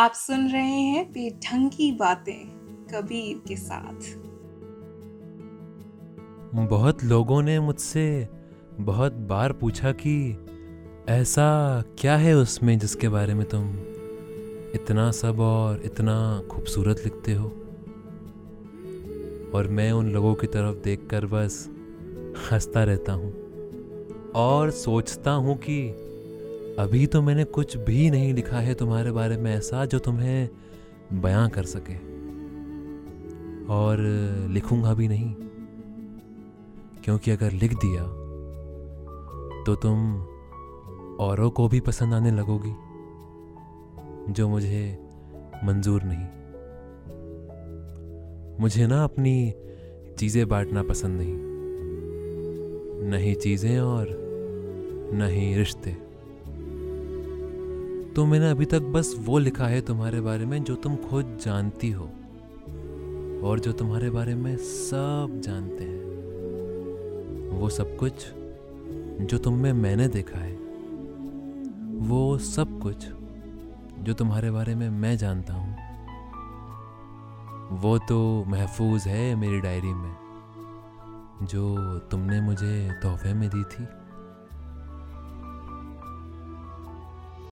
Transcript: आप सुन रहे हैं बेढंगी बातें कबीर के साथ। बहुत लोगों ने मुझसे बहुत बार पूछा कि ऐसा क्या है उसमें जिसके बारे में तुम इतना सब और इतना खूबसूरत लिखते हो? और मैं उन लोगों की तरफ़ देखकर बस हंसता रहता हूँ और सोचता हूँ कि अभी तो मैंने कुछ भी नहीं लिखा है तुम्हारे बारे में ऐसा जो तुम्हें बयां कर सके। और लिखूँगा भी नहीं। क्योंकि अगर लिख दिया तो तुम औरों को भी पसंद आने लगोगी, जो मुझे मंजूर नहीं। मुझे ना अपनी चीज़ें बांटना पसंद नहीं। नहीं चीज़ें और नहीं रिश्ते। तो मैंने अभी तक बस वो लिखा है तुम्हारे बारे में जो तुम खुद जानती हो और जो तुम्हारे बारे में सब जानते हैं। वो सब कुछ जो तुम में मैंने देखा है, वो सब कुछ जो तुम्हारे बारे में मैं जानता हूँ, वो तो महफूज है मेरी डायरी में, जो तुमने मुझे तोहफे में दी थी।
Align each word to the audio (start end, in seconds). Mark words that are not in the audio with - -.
आप 0.00 0.12
सुन 0.12 0.48
रहे 0.48 0.70
हैं 0.70 1.12
बेढंगी 1.12 1.92
बातें 1.92 2.48
कबीर 2.86 3.42
के 3.48 3.56
साथ। 3.56 3.94
बहुत 6.68 7.04
लोगों 7.04 7.42
ने 7.42 7.60
मुझसे 7.60 8.28
बहुत 8.80 9.12
बार 9.12 9.52
पूछा 9.52 9.92
कि 9.92 10.46
ऐसा 11.08 11.82
क्या 11.98 12.16
है 12.16 12.34
उसमें 12.34 12.78
जिसके 12.78 13.08
बारे 13.08 13.34
में 13.34 13.48
तुम 13.48 13.70
इतना 14.74 15.10
सब 15.10 15.40
और 15.40 15.82
इतना 15.84 16.42
खूबसूरत 16.50 17.02
लिखते 17.04 17.34
हो? 17.34 17.48
और 19.54 19.68
मैं 19.68 19.92
उन 19.92 20.10
लोगों 20.10 20.34
की 20.34 20.46
तरफ़ 20.46 20.84
देखकर 20.84 21.26
बस 21.26 21.68
हंसता 22.52 22.84
रहता 22.84 23.12
हूँ 23.12 23.32
और 24.34 24.70
सोचता 24.70 25.30
हूँ 25.30 25.56
कि 25.56 26.06
अभी 26.78 27.06
तो 27.06 27.22
मैंने 27.22 27.44
कुछ 27.44 27.76
भी 27.76 28.10
नहीं 28.10 28.34
लिखा 28.34 28.58
है 28.58 28.74
तुम्हारे 28.74 29.12
बारे 29.12 29.36
में 29.36 29.54
ऐसा 29.54 29.84
जो 29.84 29.98
तुम्हें 29.98 30.48
बयां 31.12 31.48
कर 31.48 31.62
सके। 31.62 31.94
और 33.66 33.98
लिखूँगा 34.50 34.94
भी 34.94 35.08
नहीं। 35.08 35.34
क्योंकि 37.04 37.30
अगर 37.30 37.52
लिख 37.52 37.72
दिया 37.72 38.02
तो 39.66 39.74
तुम 39.74 40.22
औरों 41.20 41.50
को 41.50 41.68
भी 41.68 41.80
पसंद 41.80 42.14
आने 42.14 42.30
लगोगी, 42.30 42.72
जो 44.32 44.48
मुझे 44.48 44.98
मंजूर 45.64 46.02
नहीं। 46.04 46.26
मुझे 48.60 48.86
ना 48.86 49.04
अपनी 49.04 49.54
चीज़ें 50.18 50.48
बांटना 50.48 50.82
पसंद 50.82 51.20
नहीं। 51.20 51.34
नहीं 53.10 53.34
चीज़ें 53.34 53.80
और 53.80 54.06
नहीं 55.14 55.56
रिश्ते। 55.56 56.09
तो 58.16 58.24
मैंने 58.26 58.50
अभी 58.50 58.64
तक 58.64 58.82
बस 58.94 59.14
वो 59.18 59.38
लिखा 59.38 59.66
है 59.66 59.80
तुम्हारे 59.80 60.20
बारे 60.20 60.44
में 60.44 60.62
जो 60.64 60.74
तुम 60.74 60.96
खुद 60.96 61.36
जानती 61.42 61.90
हो 61.90 62.04
और 63.48 63.60
जो 63.60 63.72
तुम्हारे 63.72 64.10
बारे 64.10 64.34
में 64.34 64.56
सब 64.56 65.40
जानते 65.44 65.84
हैं। 65.84 66.00
वो 67.50 67.68
सब 67.68 67.96
कुछ 67.96 68.26
जो 69.22 69.38
तुम 69.38 69.54
में 69.54 69.72
मैंने 69.72 70.08
देखा 70.08 70.38
है, 70.38 70.52
वो 72.08 72.38
सब 72.38 72.78
कुछ 72.80 73.06
जो 74.00 74.12
तुम्हारे 74.12 74.50
बारे 74.50 74.74
में 74.74 74.88
मैं 74.90 75.16
जानता 75.16 75.54
हूँ, 75.54 75.76
वो 77.80 77.96
तो 77.98 78.44
महफूज 78.48 79.06
है 79.06 79.34
मेरी 79.34 79.60
डायरी 79.60 79.94
में, 79.94 80.14
जो 81.42 81.98
तुमने 82.10 82.40
मुझे 82.40 82.90
तोहफे 83.02 83.34
में 83.34 83.48
दी 83.48 83.62
थी। 83.64 83.86